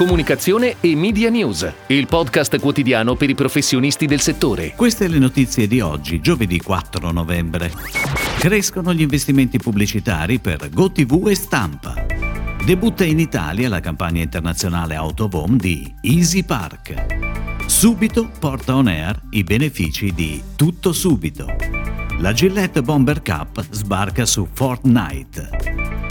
comunicazione 0.00 0.76
e 0.80 0.96
media 0.96 1.28
news, 1.28 1.70
il 1.88 2.06
podcast 2.06 2.58
quotidiano 2.58 3.16
per 3.16 3.28
i 3.28 3.34
professionisti 3.34 4.06
del 4.06 4.20
settore. 4.20 4.72
Queste 4.74 5.08
le 5.08 5.18
notizie 5.18 5.66
di 5.66 5.82
oggi, 5.82 6.22
giovedì 6.22 6.58
4 6.58 7.10
novembre. 7.10 7.70
Crescono 8.38 8.94
gli 8.94 9.02
investimenti 9.02 9.58
pubblicitari 9.58 10.38
per 10.38 10.70
GoTV 10.70 11.28
e 11.28 11.34
Stampa. 11.34 12.06
Debutta 12.64 13.04
in 13.04 13.18
Italia 13.18 13.68
la 13.68 13.80
campagna 13.80 14.22
internazionale 14.22 14.96
Out 14.96 15.50
di 15.56 15.94
Easy 16.00 16.44
Park. 16.44 17.66
Subito 17.66 18.30
porta 18.38 18.76
on 18.76 18.86
air 18.86 19.20
i 19.32 19.44
benefici 19.44 20.14
di 20.14 20.42
Tutto 20.56 20.94
Subito. 20.94 21.44
La 22.20 22.32
Gillette 22.32 22.80
Bomber 22.80 23.20
Cup 23.20 23.66
sbarca 23.68 24.24
su 24.24 24.48
Fortnite. 24.50 25.50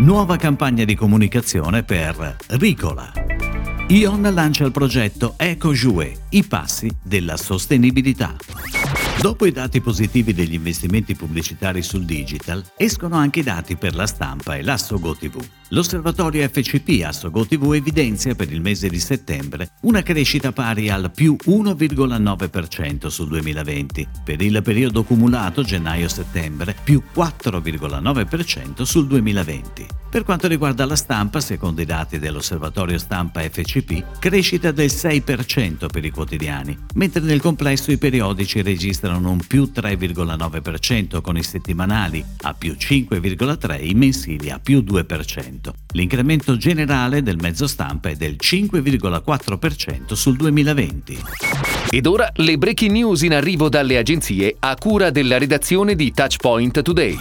Nuova 0.00 0.36
campagna 0.36 0.84
di 0.84 0.94
comunicazione 0.94 1.82
per 1.82 2.36
Ricola. 2.48 3.29
Ion 3.90 4.22
lancia 4.32 4.64
il 4.64 4.70
progetto 4.70 5.34
Eco 5.36 5.72
Jouet, 5.72 6.16
i 6.30 6.44
passi 6.44 6.88
della 7.02 7.36
sostenibilità. 7.36 8.36
Dopo 9.18 9.44
i 9.44 9.52
dati 9.52 9.82
positivi 9.82 10.32
degli 10.32 10.54
investimenti 10.54 11.14
pubblicitari 11.14 11.82
sul 11.82 12.04
digital, 12.04 12.64
escono 12.76 13.16
anche 13.16 13.40
i 13.40 13.42
dati 13.42 13.76
per 13.76 13.94
la 13.94 14.06
stampa 14.06 14.54
e 14.54 14.62
l'Assogo 14.62 15.14
TV. 15.14 15.44
L'osservatorio 15.72 16.48
FCP 16.48 17.04
Assogo 17.04 17.46
TV 17.46 17.74
evidenzia 17.74 18.34
per 18.34 18.50
il 18.50 18.60
mese 18.60 18.88
di 18.88 18.98
settembre 18.98 19.72
una 19.82 20.02
crescita 20.02 20.52
pari 20.52 20.88
al 20.88 21.12
più 21.14 21.36
1,9% 21.44 23.06
sul 23.08 23.28
2020, 23.28 24.08
per 24.24 24.40
il 24.40 24.62
periodo 24.62 25.04
cumulato 25.04 25.62
gennaio-settembre 25.62 26.74
più 26.82 27.02
4,9% 27.14 28.82
sul 28.82 29.06
2020. 29.06 29.86
Per 30.10 30.24
quanto 30.24 30.48
riguarda 30.48 30.84
la 30.86 30.96
stampa, 30.96 31.40
secondo 31.40 31.82
i 31.82 31.84
dati 31.84 32.18
dell'osservatorio 32.18 32.98
stampa 32.98 33.42
FCP, 33.42 34.18
crescita 34.18 34.72
del 34.72 34.88
6% 34.88 35.86
per 35.86 36.04
i 36.04 36.10
quotidiani, 36.10 36.76
mentre 36.94 37.20
nel 37.20 37.40
complesso 37.40 37.92
i 37.92 37.98
periodici 37.98 38.60
registrano 38.60 38.99
un 39.08 39.40
più 39.46 39.70
3,9% 39.74 41.20
con 41.20 41.36
i 41.36 41.42
settimanali 41.42 42.24
a 42.42 42.54
più 42.54 42.76
5,3% 42.78 43.78
e 43.78 43.86
i 43.86 43.94
mensili 43.94 44.50
a 44.50 44.58
più 44.58 44.78
2%. 44.78 45.70
L'incremento 45.92 46.56
generale 46.56 47.22
del 47.22 47.38
mezzo 47.38 47.66
stampa 47.66 48.10
è 48.10 48.16
del 48.16 48.36
5,4% 48.38 50.12
sul 50.12 50.36
2020. 50.36 51.18
Ed 51.90 52.06
ora 52.06 52.30
le 52.36 52.56
breaking 52.56 52.92
news 52.92 53.22
in 53.22 53.34
arrivo 53.34 53.68
dalle 53.68 53.98
agenzie 53.98 54.54
a 54.58 54.76
cura 54.76 55.10
della 55.10 55.38
redazione 55.38 55.94
di 55.94 56.12
Touchpoint 56.12 56.82
Today. 56.82 57.18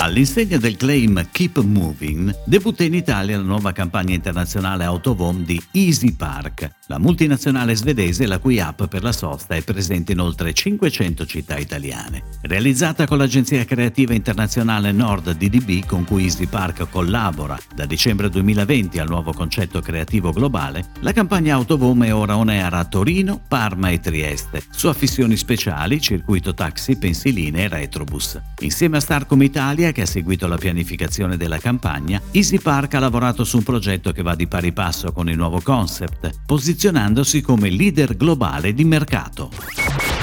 All'insegna 0.00 0.58
del 0.58 0.76
claim 0.76 1.28
Keep 1.32 1.58
Moving, 1.58 2.34
debutta 2.44 2.84
in 2.84 2.94
Italia 2.94 3.36
la 3.36 3.42
nuova 3.42 3.72
campagna 3.72 4.14
internazionale 4.14 4.86
home 4.86 5.42
di 5.42 5.60
Easy 5.72 6.12
Park, 6.12 6.70
la 6.88 6.98
multinazionale 6.98 7.76
svedese 7.76 8.26
la 8.26 8.38
cui 8.38 8.60
app 8.60 8.84
per 8.84 9.02
la 9.02 9.12
sosta 9.12 9.54
è 9.54 9.62
presente 9.62 10.12
in 10.12 10.20
oltre 10.20 10.54
500 10.54 11.26
città 11.26 11.58
italiane. 11.58 12.22
Realizzata 12.42 13.06
con 13.06 13.18
l'agenzia 13.18 13.64
creativa 13.66 14.14
internazionale 14.14 14.90
Nord 14.90 15.32
DDB 15.32 15.84
con 15.84 16.04
cui 16.04 16.24
Easy 16.24 16.46
Park 16.46 16.88
collabora 16.88 17.58
da 17.74 17.84
dicembre 17.84 18.30
2020 18.30 18.98
al 18.98 19.08
nuovo 19.08 19.34
concetto 19.34 19.80
creativo 19.80 20.32
globale, 20.32 20.92
la 21.00 21.12
campagna 21.12 21.58
home 21.58 22.06
è 22.06 22.14
ora 22.14 22.36
on 22.36 22.48
air 22.48 22.72
a 22.72 22.84
Torino, 22.86 23.38
Parma 23.46 23.90
e 23.90 24.00
Trieste, 24.00 24.62
su 24.70 24.88
affissioni 24.88 25.36
speciali, 25.36 26.00
circuito 26.00 26.54
taxi, 26.54 26.96
pensiline 26.96 27.64
e 27.64 27.68
retrobus. 27.68 28.40
Insieme 28.60 28.96
a 28.96 29.00
Starcom 29.00 29.42
Italia 29.42 29.92
che 29.92 30.02
ha 30.02 30.06
seguito 30.06 30.46
la 30.46 30.56
pianificazione 30.56 31.36
della 31.36 31.58
campagna, 31.58 32.20
Easy 32.30 32.58
Park 32.58 32.94
ha 32.94 32.98
lavorato 32.98 33.44
su 33.44 33.58
un 33.58 33.62
progetto 33.62 34.12
che 34.12 34.22
va 34.22 34.34
di 34.34 34.46
pari 34.46 34.72
passo 34.72 35.12
con 35.12 35.28
il 35.28 35.36
nuovo 35.36 35.60
concept, 35.60 36.30
posizionandosi 36.78 37.40
come 37.40 37.70
leader 37.70 38.16
globale 38.16 38.72
di 38.72 38.84
mercato 38.84 39.50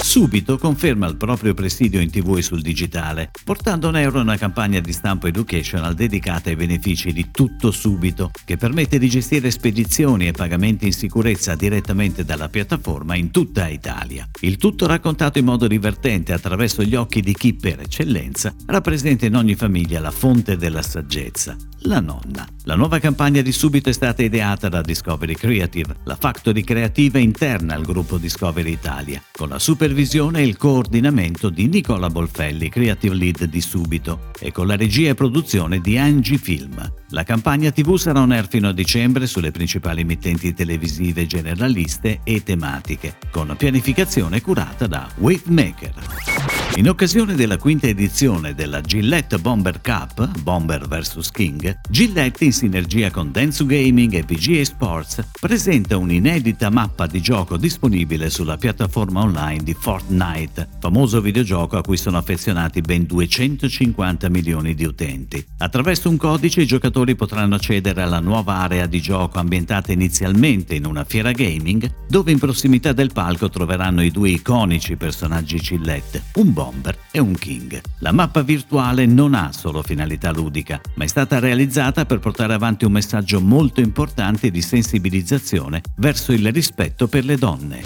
subito 0.00 0.58
conferma 0.58 1.06
il 1.06 1.16
proprio 1.16 1.54
presidio 1.54 2.00
in 2.00 2.10
tv 2.10 2.36
e 2.36 2.42
sul 2.42 2.60
digitale, 2.60 3.30
portando 3.44 3.88
in 3.88 3.96
euro 3.96 4.20
una 4.20 4.36
campagna 4.36 4.80
di 4.80 4.92
stampo 4.92 5.26
educational 5.26 5.94
dedicata 5.94 6.50
ai 6.50 6.56
benefici 6.56 7.12
di 7.12 7.30
Tutto 7.30 7.70
Subito, 7.70 8.30
che 8.44 8.56
permette 8.56 8.98
di 8.98 9.08
gestire 9.08 9.50
spedizioni 9.50 10.28
e 10.28 10.32
pagamenti 10.32 10.86
in 10.86 10.92
sicurezza 10.92 11.54
direttamente 11.54 12.24
dalla 12.24 12.48
piattaforma 12.48 13.16
in 13.16 13.30
tutta 13.30 13.68
Italia. 13.68 14.28
Il 14.40 14.56
tutto 14.56 14.86
raccontato 14.86 15.38
in 15.38 15.46
modo 15.46 15.66
divertente 15.66 16.32
attraverso 16.32 16.82
gli 16.82 16.94
occhi 16.94 17.20
di 17.20 17.34
chi 17.34 17.54
per 17.54 17.80
eccellenza 17.80 18.54
rappresenta 18.66 19.26
in 19.26 19.34
ogni 19.36 19.54
famiglia 19.54 20.00
la 20.00 20.10
fonte 20.10 20.56
della 20.56 20.82
saggezza, 20.82 21.56
la 21.80 22.00
nonna. 22.00 22.46
La 22.64 22.76
nuova 22.76 22.98
campagna 22.98 23.42
di 23.42 23.52
Subito 23.52 23.90
è 23.90 23.92
stata 23.92 24.22
ideata 24.22 24.68
da 24.68 24.80
Discovery 24.80 25.34
Creative, 25.34 25.96
la 26.04 26.16
factory 26.16 26.62
creativa 26.62 27.18
interna 27.18 27.74
al 27.74 27.84
gruppo 27.84 28.16
Discovery 28.16 28.72
Italia, 28.72 29.22
con 29.32 29.48
la 29.48 29.58
supervisione 29.84 30.38
e 30.38 30.46
il 30.46 30.56
coordinamento 30.56 31.50
di 31.50 31.66
Nicola 31.66 32.08
Bolfelli, 32.08 32.70
creative 32.70 33.14
lead 33.14 33.44
di 33.44 33.60
Subito, 33.60 34.30
e 34.40 34.50
con 34.50 34.66
la 34.66 34.76
regia 34.76 35.10
e 35.10 35.14
produzione 35.14 35.78
di 35.78 35.98
Angie 35.98 36.38
Film. 36.38 36.90
La 37.10 37.22
campagna 37.22 37.70
TV 37.70 37.96
sarà 37.96 38.20
on 38.20 38.32
air 38.32 38.48
fino 38.48 38.68
a 38.68 38.72
dicembre 38.72 39.26
sulle 39.26 39.50
principali 39.50 40.00
emittenti 40.00 40.54
televisive 40.54 41.26
generaliste 41.26 42.20
e 42.24 42.42
tematiche, 42.42 43.16
con 43.30 43.54
pianificazione 43.58 44.40
curata 44.40 44.86
da 44.86 45.06
Wavemaker. 45.18 46.33
In 46.76 46.88
occasione 46.88 47.36
della 47.36 47.56
quinta 47.56 47.86
edizione 47.86 48.52
della 48.52 48.80
Gillette 48.80 49.38
Bomber 49.38 49.80
Cup, 49.80 50.40
Bomber 50.40 50.88
vs 50.88 51.30
King, 51.30 51.78
Gillette 51.88 52.46
in 52.46 52.52
sinergia 52.52 53.12
con 53.12 53.30
Dentsu 53.30 53.64
Gaming 53.64 54.12
e 54.14 54.22
VGA 54.22 54.64
Sports 54.64 55.24
presenta 55.38 55.96
un'inedita 55.96 56.70
mappa 56.70 57.06
di 57.06 57.20
gioco 57.20 57.56
disponibile 57.56 58.28
sulla 58.28 58.56
piattaforma 58.56 59.22
online 59.22 59.62
di 59.62 59.72
Fortnite, 59.72 60.68
famoso 60.80 61.20
videogioco 61.20 61.76
a 61.76 61.80
cui 61.80 61.96
sono 61.96 62.16
affezionati 62.16 62.80
ben 62.80 63.06
250 63.06 64.28
milioni 64.28 64.74
di 64.74 64.84
utenti. 64.84 65.46
Attraverso 65.58 66.08
un 66.08 66.16
codice 66.16 66.62
i 66.62 66.66
giocatori 66.66 67.14
potranno 67.14 67.54
accedere 67.54 68.02
alla 68.02 68.18
nuova 68.18 68.56
area 68.56 68.86
di 68.86 69.00
gioco 69.00 69.38
ambientata 69.38 69.92
inizialmente 69.92 70.74
in 70.74 70.86
una 70.86 71.04
fiera 71.04 71.30
gaming, 71.30 71.88
dove 72.08 72.32
in 72.32 72.40
prossimità 72.40 72.92
del 72.92 73.12
palco 73.12 73.48
troveranno 73.48 74.02
i 74.02 74.10
due 74.10 74.30
iconici 74.30 74.96
personaggi 74.96 75.60
Gillette, 75.60 76.24
un 76.34 76.52
bomber 76.52 76.62
e 77.10 77.18
un 77.18 77.34
king. 77.34 77.80
La 77.98 78.12
mappa 78.12 78.42
virtuale 78.42 79.06
non 79.06 79.34
ha 79.34 79.52
solo 79.52 79.82
finalità 79.82 80.30
ludica, 80.30 80.80
ma 80.94 81.04
è 81.04 81.06
stata 81.06 81.38
realizzata 81.38 82.06
per 82.06 82.18
portare 82.18 82.54
avanti 82.54 82.84
un 82.84 82.92
messaggio 82.92 83.40
molto 83.40 83.80
importante 83.80 84.50
di 84.50 84.62
sensibilizzazione 84.62 85.82
verso 85.96 86.32
il 86.32 86.50
rispetto 86.52 87.06
per 87.06 87.24
le 87.24 87.36
donne. 87.36 87.82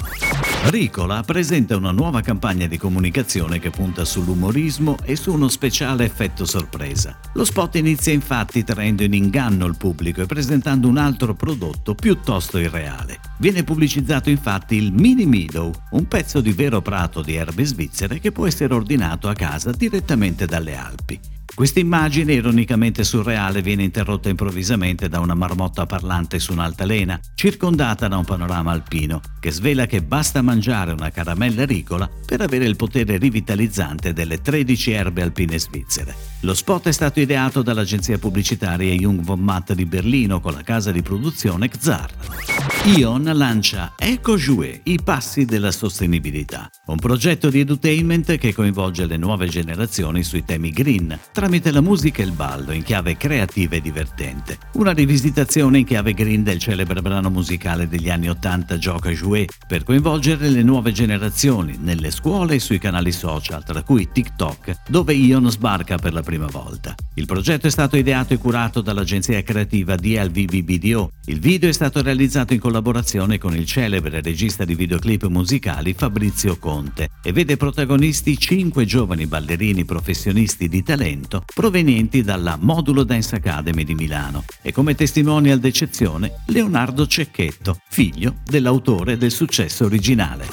Ricola 0.65 1.23
presenta 1.23 1.77
una 1.77 1.93
nuova 1.93 2.21
campagna 2.21 2.67
di 2.67 2.77
comunicazione 2.77 3.59
che 3.59 3.71
punta 3.71 4.05
sull'umorismo 4.05 4.97
e 5.03 5.17
su 5.17 5.33
uno 5.33 5.49
speciale 5.49 6.05
effetto 6.05 6.45
sorpresa. 6.45 7.19
Lo 7.35 7.45
spot 7.45 7.77
inizia 7.77 8.13
infatti 8.13 8.65
traendo 8.65 9.03
in 9.03 9.15
inganno 9.15 9.67
il 9.67 9.77
pubblico 9.77 10.21
e 10.21 10.27
presentando 10.27 10.89
un 10.89 10.99
altro 10.99 11.35
prodotto 11.35 11.95
piuttosto 11.95 12.59
irreale. 12.59 13.28
Viene 13.41 13.63
pubblicizzato 13.63 14.31
infatti 14.31 14.75
il 14.75 14.93
Mini 14.93 15.25
Meadow, 15.25 15.73
un 15.93 16.09
pezzo 16.09 16.41
di 16.41 16.53
vero 16.53 16.83
prato 16.83 17.23
di 17.23 17.37
erbe 17.37 17.65
svizzere 17.65 18.19
che 18.19 18.33
può 18.33 18.49
essere 18.49 18.75
ordinato 18.75 19.29
a 19.29 19.33
casa 19.33 19.71
direttamente 19.71 20.45
dalle 20.45 20.77
Alpi. 20.77 21.21
Questa 21.55 21.81
immagine, 21.81 22.35
ironicamente 22.35 23.03
surreale, 23.03 23.63
viene 23.63 23.83
interrotta 23.83 24.29
improvvisamente 24.29 25.09
da 25.09 25.21
una 25.21 25.35
marmotta 25.35 25.87
parlante 25.87 26.39
su 26.39 26.53
un'altalena, 26.53 27.19
circondata 27.35 28.07
da 28.07 28.17
un 28.17 28.25
panorama 28.25 28.73
alpino, 28.73 29.21
che 29.41 29.51
svela 29.51 29.87
che 29.87 30.03
basta 30.03 30.43
mangiare 30.43 30.93
una 30.93 31.11
caramella 31.11 31.65
ricola 31.65 32.09
per 32.27 32.41
avere 32.43 32.65
il 32.67 32.77
potere 32.77 33.19
rivitalizzante 33.19 34.13
delle 34.13 34.41
13 34.41 34.91
erbe 34.93 35.23
alpine 35.23 35.59
svizzere. 35.59 36.15
Lo 36.41 36.55
spot 36.55 36.89
è 36.89 36.93
stato 36.93 37.19
ideato 37.19 37.63
dall'agenzia 37.63 38.19
pubblicitaria 38.19 38.93
Jung 38.95 39.21
von 39.23 39.41
Matt 39.41 39.73
di 39.73 39.85
Berlino 39.85 40.41
con 40.41 40.53
la 40.53 40.63
casa 40.63 40.93
di 40.93 41.03
produzione 41.03 41.69
Xar. 41.69 42.78
Ion 42.97 43.31
lancia 43.35 43.93
Eco 43.99 44.39
Jouet, 44.39 44.81
i 44.85 44.99
passi 45.05 45.45
della 45.45 45.71
sostenibilità, 45.71 46.71
un 46.87 46.97
progetto 46.97 47.51
di 47.51 47.61
edutainment 47.61 48.39
che 48.39 48.55
coinvolge 48.55 49.05
le 49.05 49.19
nuove 49.19 49.47
generazioni 49.47 50.23
sui 50.23 50.43
temi 50.43 50.71
green, 50.71 51.17
tramite 51.31 51.71
la 51.71 51.83
musica 51.83 52.23
e 52.23 52.25
il 52.25 52.33
ballo 52.33 52.73
in 52.73 52.83
chiave 52.83 53.19
creativa 53.19 53.77
e 53.77 53.83
divertente. 53.83 54.57
Una 54.73 54.93
rivisitazione 54.93 55.81
in 55.81 55.85
chiave 55.85 56.15
green 56.15 56.43
del 56.43 56.59
celebre 56.59 57.03
brano 57.03 57.29
musicale 57.29 57.89
degli 57.89 58.09
anni 58.09 58.31
80 58.31 58.79
Gioca 58.79 59.11
Jouet, 59.11 59.67
per 59.67 59.85
coinvolgere 59.85 60.49
le 60.49 60.63
nuove 60.63 60.91
generazioni 60.91 61.77
nelle 61.79 62.11
scuole 62.11 62.55
e 62.55 62.59
sui 62.59 62.79
canali 62.79 63.13
social, 63.13 63.65
tra 63.65 63.83
cui 63.83 64.09
TikTok, 64.11 64.85
dove 64.89 65.13
Ion 65.13 65.51
sbarca 65.51 65.99
per 65.99 66.15
la 66.15 66.23
prima 66.23 66.47
volta. 66.47 66.95
Il 67.17 67.27
progetto 67.27 67.67
è 67.67 67.71
stato 67.71 67.99
ideato 67.99 68.33
e 68.33 68.39
curato 68.39 68.81
dall'agenzia 68.81 69.43
creativa 69.43 69.95
DLVBBDO. 69.95 71.11
Il 71.27 71.39
video 71.39 71.69
è 71.69 71.73
stato 71.73 72.01
realizzato 72.01 72.55
in 72.55 72.61
collaborazione 72.61 72.77
collaborazione 72.79 73.39
con 73.39 73.57
il 73.57 73.67
celebre 73.67 74.21
regista 74.21 74.65
di 74.65 74.77
videoclip 74.77 75.27
musicali 75.27 75.95
Fabrizio 75.95 76.59
Conte 76.59 77.09
e 77.25 77.33
vede 77.33 77.57
protagonisti 77.57 78.39
cinque 78.39 78.85
giovani 78.85 79.27
ballerini 79.27 79.85
professionisti 79.85 80.69
di 80.69 80.85
talento 80.85 81.43
provenienti 81.53 82.23
dalla 82.23 82.57
Modulo 82.61 83.03
Dance 83.03 83.35
Academy 83.35 83.83
di 83.83 83.95
Milano 83.95 84.45
e 84.63 84.73
come 84.73 84.95
testimonial 84.95 85.59
d'eccezione 85.59 86.43
Leonardo 86.47 87.05
Cecchetto, 87.05 87.81
figlio 87.89 88.37
dell'autore 88.45 89.17
del 89.17 89.33
successo 89.33 89.85
originale. 89.85 90.47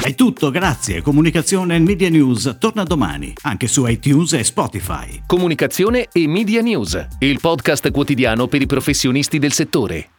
È 0.00 0.14
tutto, 0.14 0.52
grazie. 0.52 1.02
Comunicazione 1.02 1.74
e 1.74 1.80
Media 1.80 2.08
News 2.08 2.58
torna 2.60 2.84
domani, 2.84 3.32
anche 3.42 3.66
su 3.66 3.84
iTunes 3.86 4.34
e 4.34 4.44
Spotify. 4.44 5.22
Comunicazione 5.26 6.06
e 6.12 6.28
Media 6.28 6.62
News, 6.62 7.08
il 7.18 7.40
podcast 7.40 7.90
quotidiano 7.90 8.46
per 8.46 8.62
i 8.62 8.66
professionisti 8.66 9.40
del 9.40 9.52
settore. 9.52 10.10